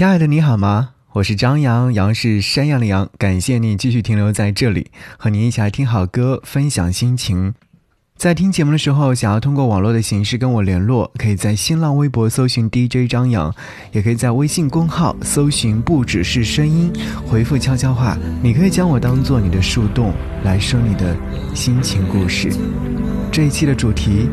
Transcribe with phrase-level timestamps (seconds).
[0.00, 0.92] 亲爱的，你好吗？
[1.12, 3.06] 我是张扬，杨是山羊的羊。
[3.18, 4.86] 感谢你继续停留在这里，
[5.18, 7.52] 和你一起来听好歌，分享心情。
[8.16, 13.54] 在听节目的时候，想要通过网络的形式跟我联络，可以在新浪微博搜寻 DJ 张扬，
[13.92, 16.90] 也可以在微信公号搜寻不只是声音，
[17.26, 18.16] 回复悄悄话。
[18.42, 21.14] 你可以将我当做你的树洞，来说你的
[21.54, 22.50] 心情故事。
[23.30, 24.30] 这一期的主题，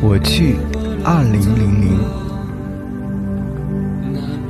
[0.00, 0.56] 我去
[1.04, 2.23] 二零零零。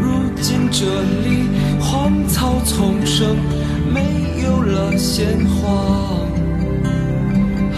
[0.00, 0.84] 如今这
[1.24, 1.48] 里
[1.80, 3.36] 荒草丛生
[3.92, 6.24] 没有了鲜花。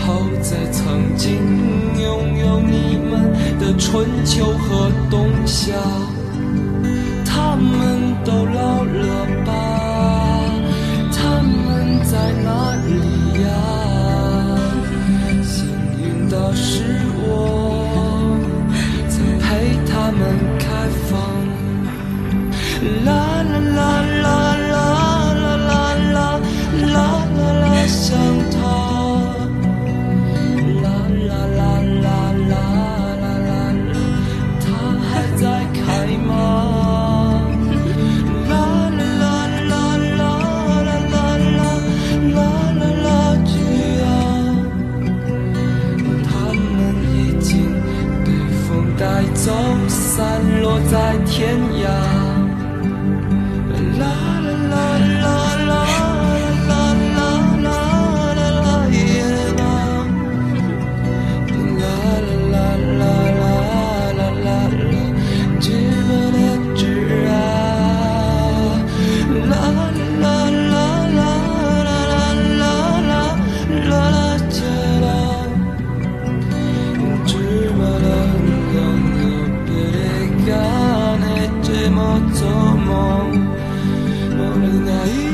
[0.06, 1.32] 好在曾经
[2.00, 5.74] 拥有你们的春秋和冬夏
[7.24, 8.44] 他们都
[51.36, 51.75] 天涯。
[81.96, 82.44] もっと
[82.76, 83.24] も
[84.36, 85.25] 物ない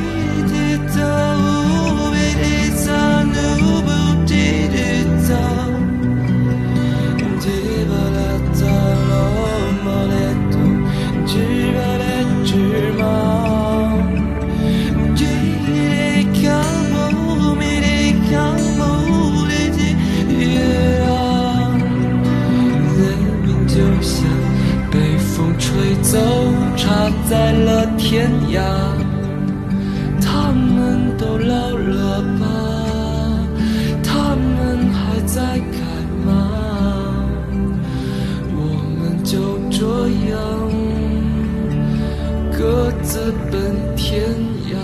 [42.82, 44.25] 各自奔天
[44.67, 44.76] 涯。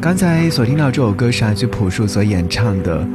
[0.00, 3.06] 刚才所听到这首歌是来自朴树所演唱的。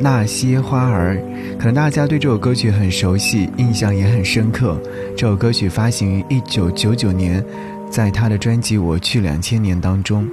[0.00, 1.22] 那些花儿，
[1.58, 4.80] 可能大家对这首歌曲很熟悉，印象也很深刻。
[5.14, 7.44] 这首歌曲发行于一九九九年，
[7.90, 10.26] 在他的专辑《我去两千年》当中。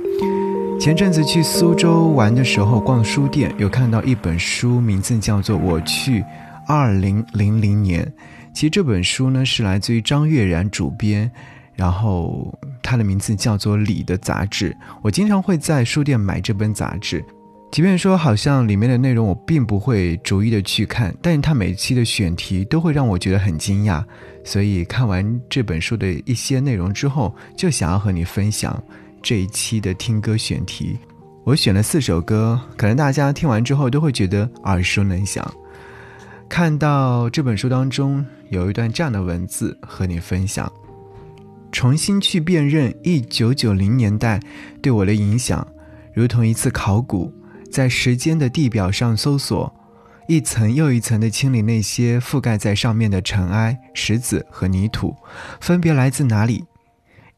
[0.81, 6.25] 前阵子去苏州玩的时候，逛书店有看到一本书，名字叫做《我去
[6.67, 8.03] 二零零零年》。
[8.51, 11.31] 其实这本书呢是来自于张悦然主编，
[11.75, 12.51] 然后
[12.81, 14.75] 它的名字叫做《李》的杂志。
[15.03, 17.23] 我经常会在书店买这本杂志，
[17.71, 24.03] 即便说好像里面的内容我并不会逐一的去看，但是它每期的选题都会让我觉得很惊讶。
[24.43, 28.83] 所以看完这本书的一些内容之后，就想要和你分享。
[29.21, 30.97] 这一期的听歌选题，
[31.43, 35.45] 我选了四首歌，可能大家听完之后都会觉得耳熟能详。
[36.49, 40.71] 看到这本书当中有一段这样的文字和你分享：
[41.71, 44.39] 重新去辨认一九九零年代
[44.81, 45.65] 对我的影响，
[46.13, 47.31] 如同一次考古，
[47.71, 49.73] 在时间的地表上搜索，
[50.27, 55.15] 一层又一层的清理那些覆盖在上面的尘埃、石子和泥土，
[55.61, 56.65] 分别来自哪里？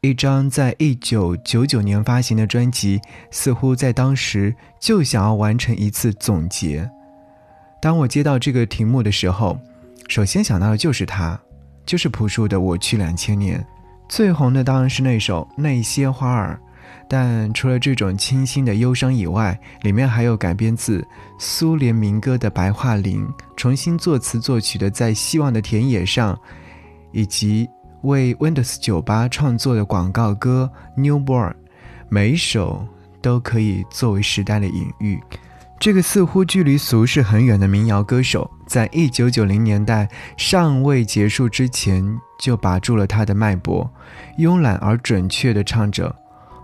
[0.03, 2.99] 一张在一九九九年发行的专辑，
[3.31, 6.87] 似乎在当时就想要完成一次总结。
[7.81, 9.57] 当我接到这个题目的时候，
[10.09, 11.39] 首先想到的就是它，
[11.85, 13.57] 就是朴树的《我去两千年》。
[14.09, 16.59] 最红的当然是那首《那些花儿》，
[17.07, 21.01] 但除了这种清新的忧伤以外，里面还有改编自
[21.39, 23.25] 苏联民歌的白桦林，
[23.55, 26.35] 重新作词作曲的《在希望的田野上》，
[27.13, 27.69] 以及。
[28.03, 30.69] 为 Windows 酒吧创作的广告歌
[30.99, 31.49] 《Newborn》，
[32.09, 32.87] 每一首
[33.21, 35.19] 都可以作为时代的隐喻。
[35.79, 40.07] 这个似乎距离俗世很远的民谣歌手，在一九九零年代
[40.37, 42.05] 尚未结束之前，
[42.39, 43.89] 就把住了他的脉搏，
[44.37, 46.13] 慵懒而准确地唱着：“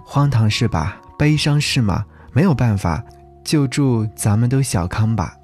[0.05, 1.01] 荒唐是吧？
[1.17, 2.05] 悲伤是吗？
[2.31, 3.03] 没有办法，
[3.43, 5.35] 就祝咱们都小康吧。”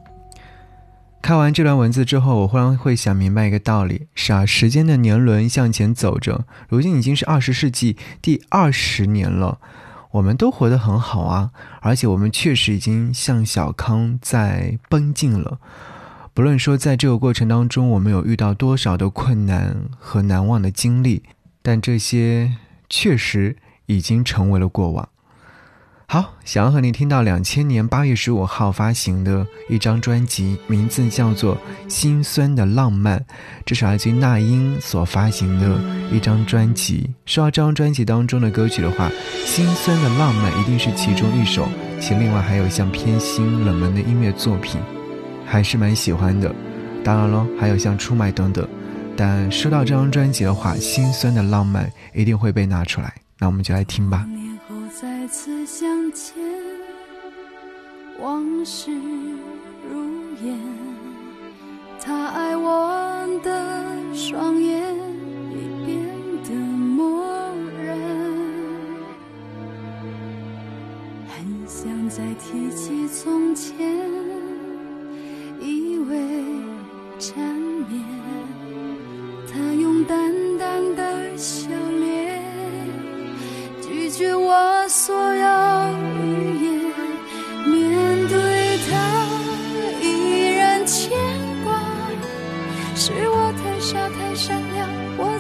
[1.26, 9.58] 看完这段文字之后，我忽然会想明白一个道理：是啊，时间的年轮向前走着，如今已经是二十世纪第二十年了，
[10.12, 11.50] 我们都活得很好啊，
[11.82, 15.58] 而且我们确实已经向小康在奔进了。
[16.36, 21.24] 不论说在这个过程当中，我们有遇到多少的困难和难忘的经历，
[21.64, 22.54] 但这些
[22.88, 23.58] 确实
[23.88, 25.10] 已经成为了过往。
[26.08, 31.56] 好，想要和你听到两千年八月十五号发行的一张专辑，名字叫做
[31.90, 33.20] 《心酸的浪漫》，
[33.66, 35.80] 这是来自于那英所发行的
[36.12, 37.10] 一张专辑。
[37.26, 39.10] 说到这张专辑当中的歌曲的话，
[39.46, 41.68] 《心酸的浪漫》一定是其中一首，
[42.00, 44.80] 其另外还有像偏心、冷门的音乐作品，
[45.44, 46.54] 还是蛮喜欢的。
[47.04, 48.68] 当然喽，还有像出卖等等。
[49.18, 54.24] 但说到这张专辑的话，《心酸的浪漫》一定会被拿出来，那我们就来听吧。
[58.66, 58.92] 事
[59.88, 60.02] 如
[60.44, 60.60] 烟。
[62.02, 64.82] 他爱我的双眼
[65.52, 66.00] 已变
[66.44, 67.24] 得漠
[67.84, 67.96] 然，
[71.28, 73.76] 很想再提起从前，
[75.62, 76.18] 以为
[77.20, 78.04] 缠绵。
[79.48, 81.70] 他用淡淡的笑
[82.00, 82.42] 脸
[83.82, 84.66] 拒绝我。
[84.88, 85.65] 所有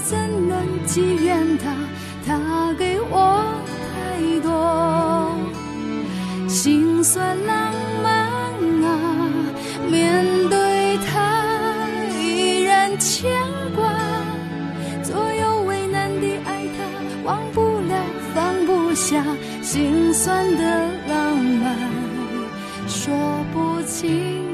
[0.07, 1.73] 怎能记怨他？
[2.27, 3.43] 他给我
[3.91, 5.35] 太多
[6.47, 7.73] 心酸浪
[8.03, 8.29] 漫
[8.83, 8.87] 啊！
[9.89, 11.43] 面对他
[12.19, 13.31] 依然牵
[13.75, 13.91] 挂，
[15.03, 16.85] 左右为难的爱他，
[17.23, 17.95] 忘不了，
[18.35, 19.23] 放不下。
[19.63, 21.75] 心酸的浪漫，
[22.87, 23.11] 说
[23.51, 24.44] 不清。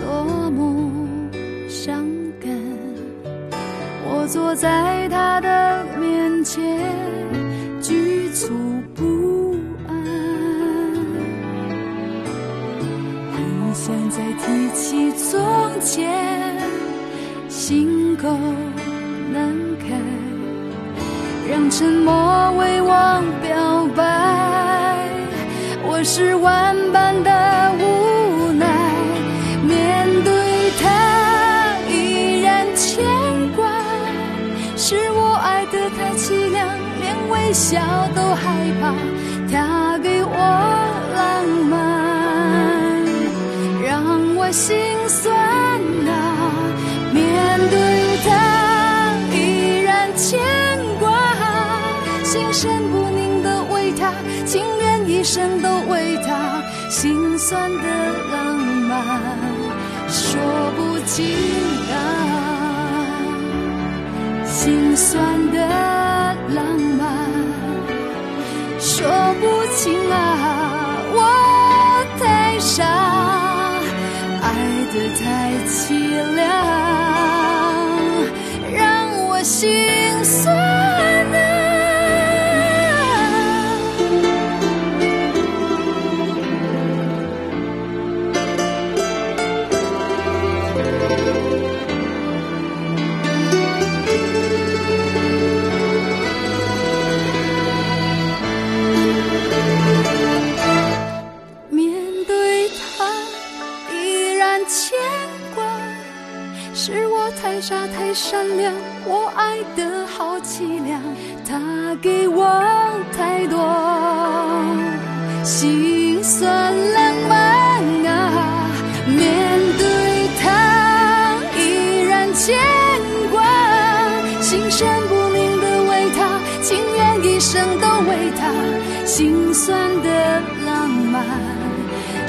[0.00, 0.92] 多么
[1.68, 2.04] 伤
[2.40, 2.50] 感！
[4.04, 6.62] 我坐在他的面前，
[7.80, 8.52] 局促
[8.94, 9.54] 不
[9.88, 9.94] 安，
[13.32, 15.40] 很想再提起从
[15.80, 16.12] 前，
[17.48, 18.28] 心口
[37.52, 37.78] 笑
[38.14, 38.94] 都害怕
[39.50, 40.36] 他给我
[41.14, 43.04] 浪漫
[43.84, 44.74] 让我心
[45.06, 45.36] 酸
[46.08, 46.10] 啊
[47.12, 50.40] 面对他依然牵
[50.98, 51.12] 挂
[52.24, 54.14] 心神不宁的为他
[54.46, 57.88] 情愿一生都为他心酸的
[58.32, 59.20] 浪漫
[60.08, 60.40] 说
[60.74, 61.36] 不尽
[61.92, 63.12] 啊
[64.46, 65.91] 心酸的
[69.82, 70.31] 醒来。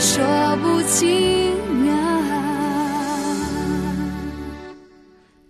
[0.05, 0.21] 说
[0.57, 1.55] 不清
[1.89, 1.93] 啊。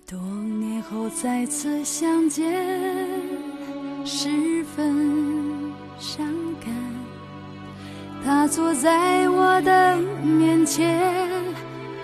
[0.07, 0.19] 多
[0.59, 2.53] 年后再次相见，
[4.05, 6.23] 十分伤
[6.63, 6.71] 感。
[8.23, 11.01] 他坐在我的面前，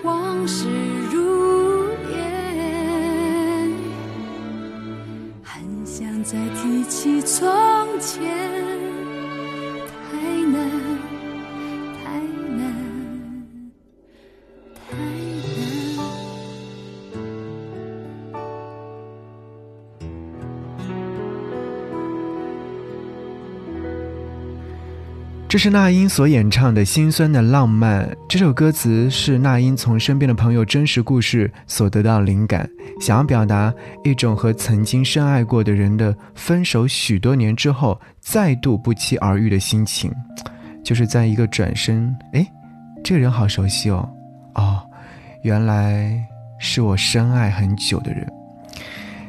[0.02, 0.66] 往事
[1.12, 3.72] 如烟，
[5.44, 7.48] 很想再提起从
[8.00, 8.28] 前，
[25.50, 28.06] 这是那英所演唱的《心酸的浪漫》。
[28.28, 40.12] 这首歌词是那英从身边的朋友真实故事所得到灵感，想要表达一种和曾经深爱过的人的分手许多年之后再度不期而遇的心情。
[40.84, 42.46] 就是在一个转身，哎，
[43.02, 44.08] 这个人好熟悉哦，
[44.54, 44.80] 哦，
[45.42, 46.16] 原来
[46.60, 48.24] 是我深爱很久的人。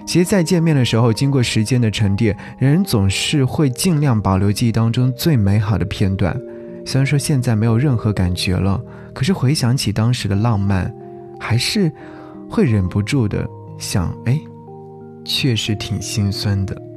[0.06, 6.36] 其实，在见面的时候，经过时间的沉淀，人总是会尽量保留记忆当中最美好的片段。
[6.86, 8.82] 虽然说现在没有任何感觉了，
[9.14, 10.94] 可是回想起当时的浪漫，
[11.40, 11.92] 还是
[12.50, 14.40] 会忍不住的想：哎，
[15.24, 16.91] 确实挺心酸的。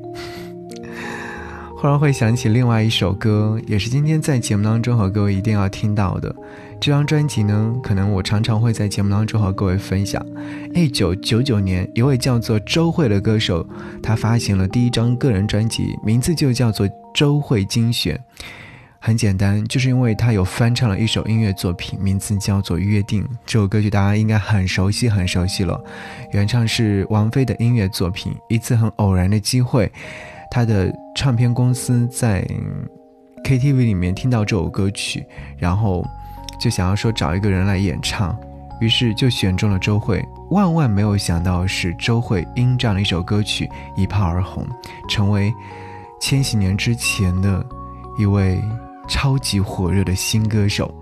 [1.85, 6.35] 忽然会想起另外一首歌，也是今天在节目当中和各位一定要听到的。
[6.81, 10.25] 这张专辑呢，可能我常常会在节目当中和各位分享。
[10.73, 13.69] 一九九九年，一位叫做周蕙的歌手，
[14.03, 18.17] 他发行了第一张个人专辑，名字就叫做《周蕙精选》。
[18.99, 23.23] 很简单，就是因为他有翻唱了一首音乐作品，名字叫做《约定》。
[23.45, 25.79] 这首歌曲大家应该很熟悉，很熟悉了。
[26.33, 28.35] 原唱是王菲的音乐作品。
[28.49, 29.93] 一次很偶然的机会，
[30.55, 32.47] 他的唱片公司在
[33.45, 35.27] KTV 里面听到这首歌曲，
[35.59, 36.05] 然后。
[36.61, 38.35] 就想要说找一个人来演唱，
[38.81, 40.25] 于是就选中了周蕙。
[40.51, 44.65] 万万没有想到是周蕙因这样的一首歌曲一炮而红，
[45.09, 45.53] 成为
[46.21, 47.63] 千禧年之前的
[48.17, 48.63] 一位
[49.09, 50.95] 超级火热的新歌手。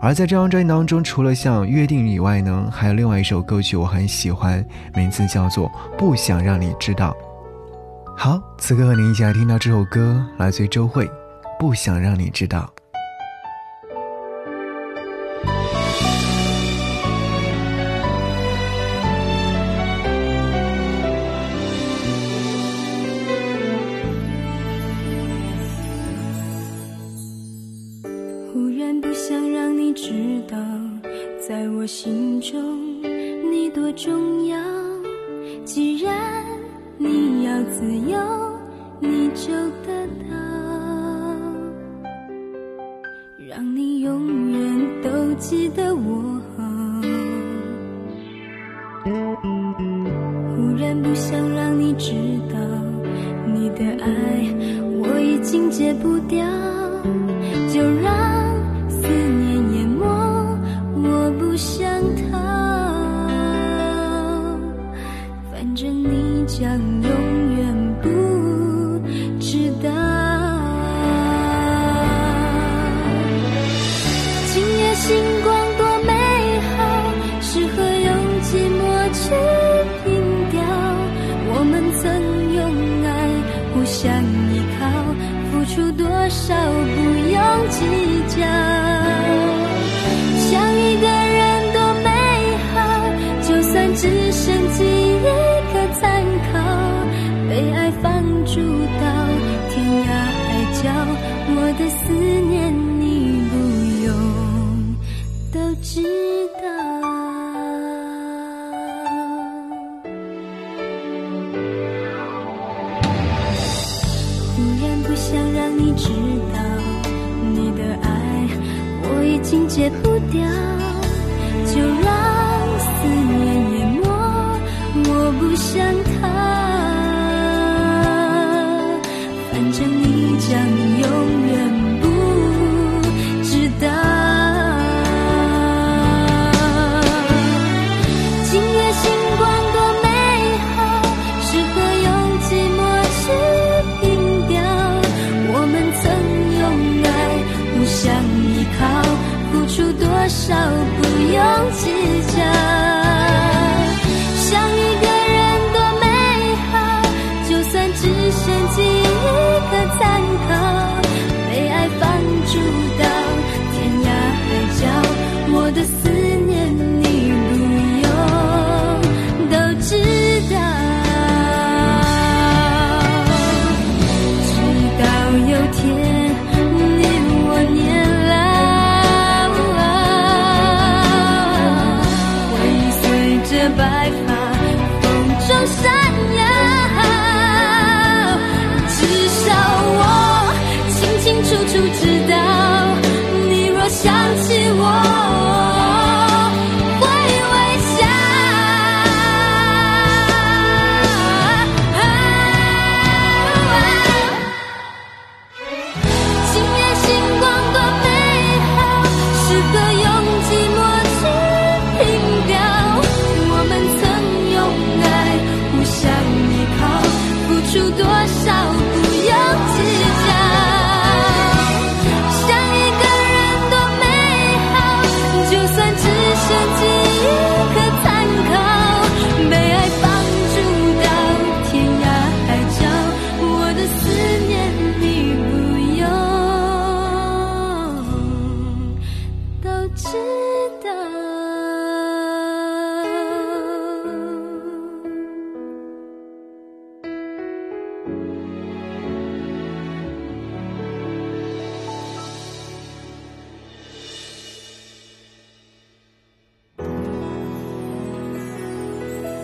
[0.00, 4.62] 而在这张专辑当中，除了像《约定》以外呢，还有另外一首歌曲我很喜欢，
[4.96, 7.16] 名字叫做《不想让你知道》。
[8.22, 11.06] 好，此刻和您一起来听到这首歌，来自于周慧，
[11.58, 12.70] 《不想让你知道》。
[45.92, 46.40] 我。
[50.56, 52.12] 忽然不想让你知
[52.52, 52.58] 道，
[53.46, 54.08] 你的爱
[55.02, 56.46] 我已经戒不掉。
[101.80, 102.39] 的思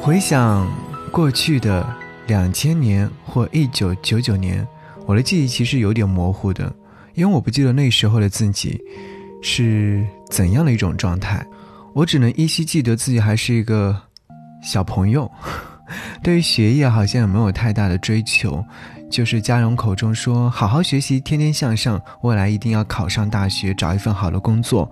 [0.06, 0.64] 回想
[1.10, 1.84] 过去的
[2.28, 4.64] 两千年或一九九九年，
[5.04, 6.72] 我的记忆其实有点模糊的，
[7.14, 8.80] 因为我不记得那时候的自己
[9.42, 11.44] 是怎样的一种状态，
[11.92, 14.00] 我只能依稀记得自己还是一个
[14.62, 15.28] 小朋友，
[16.22, 18.64] 对于学业好像也没有太大的追求，
[19.10, 24.88] 就是家人口中说好好学习，天天向上，未来一定要考上大学，找一份好的工作。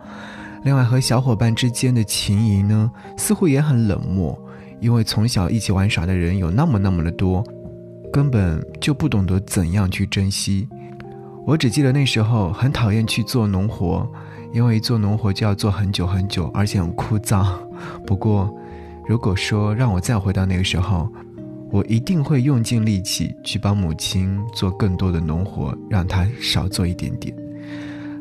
[0.65, 4.37] 另外和小伙伴之间的情谊呢，似乎也很冷漠。
[4.85, 7.43] 因为从小一起玩耍的人有那么那么的多，
[8.13, 10.69] 根本就不懂得怎样去珍惜。
[11.47, 14.07] 我只记得那时候很讨厌去做农活，
[14.53, 17.47] 因为做农活就要做很久很久，而且很枯燥。
[18.07, 18.55] 不过，
[19.09, 21.11] 如果说让我再回到那个时候，
[21.71, 27.35] 我一定会用尽力气去帮母亲做更多的农活，让她少做一点点。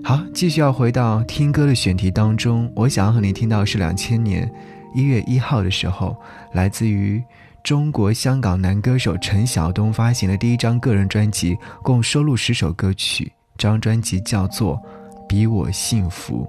[0.02, 4.50] 好，继续要回到听歌的选题当中，我想要和你听到是两千年。
[4.94, 6.16] 一月一号的时候，
[6.54, 7.24] 来自于
[7.64, 13.32] 中国香港男歌手陈晓东发行的第一张个人专辑，共收录十首歌曲。
[13.58, 14.76] 这张专辑叫做
[15.28, 16.48] 《比我幸福》。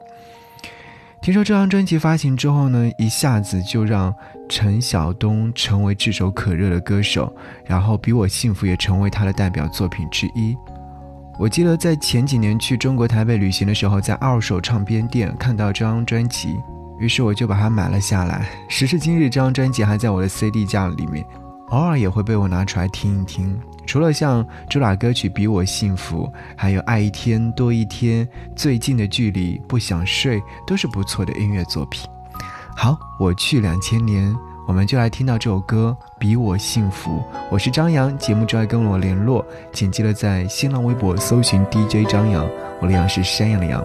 [1.22, 4.14] 听说这张专辑发行之后呢，一下子就让
[4.48, 10.54] 陈晓东成为炙手可热的歌手，然后《比我幸福》也成为他的代表作品之一。
[11.38, 16.57] 我记得在前几年去中国台北旅行的时候，在二手唱片店看到这张专辑。
[16.98, 18.48] 于是我就把它买了下来。
[18.68, 21.24] 时至今日，这张专辑还在我的 CD 架里面，
[21.70, 23.59] 偶尔也会被我拿出来听一听。
[23.87, 26.26] 除了像主打歌曲《比我幸福》，
[26.57, 28.26] 还有《爱一天多一天》、
[28.57, 32.09] 《最近的距离》、《不想睡》，都是不错的音乐作品。
[32.74, 34.35] 好，我去两千年，
[34.66, 37.18] 我们就来听到这首歌《比我幸福》。
[37.50, 42.48] 我是张扬，节目之外跟我联络，请记得在新浪微博搜寻 DJ 张扬，
[42.80, 43.85] 我的杨是山羊的羊。